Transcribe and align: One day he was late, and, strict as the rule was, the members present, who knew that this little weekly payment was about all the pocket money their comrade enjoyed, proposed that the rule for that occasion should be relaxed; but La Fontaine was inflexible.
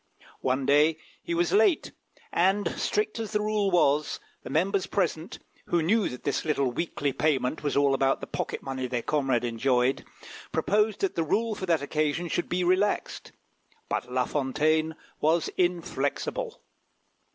One 0.39 0.65
day 0.65 0.97
he 1.21 1.35
was 1.35 1.53
late, 1.53 1.91
and, 2.31 2.67
strict 2.69 3.19
as 3.19 3.33
the 3.33 3.39
rule 3.39 3.69
was, 3.69 4.19
the 4.41 4.49
members 4.49 4.87
present, 4.87 5.37
who 5.67 5.83
knew 5.83 6.09
that 6.09 6.23
this 6.23 6.43
little 6.43 6.71
weekly 6.71 7.13
payment 7.13 7.61
was 7.61 7.75
about 7.75 8.09
all 8.15 8.15
the 8.17 8.25
pocket 8.25 8.63
money 8.63 8.87
their 8.87 9.03
comrade 9.03 9.43
enjoyed, 9.43 10.03
proposed 10.51 11.01
that 11.01 11.13
the 11.13 11.21
rule 11.21 11.53
for 11.53 11.67
that 11.67 11.83
occasion 11.83 12.29
should 12.29 12.49
be 12.49 12.63
relaxed; 12.63 13.31
but 13.89 14.11
La 14.11 14.25
Fontaine 14.25 14.95
was 15.19 15.49
inflexible. 15.55 16.59